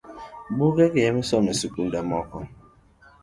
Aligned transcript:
Buge 0.57 0.87
misomo 1.15 1.43
ni 1.45 1.51
e 1.55 1.57
sikunde 1.59 1.99
moko 2.09 2.37